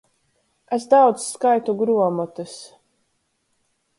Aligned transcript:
Es 0.77 0.87
daudz 0.93 1.25
skaitu 1.33 1.77
gruomotys. 1.83 2.57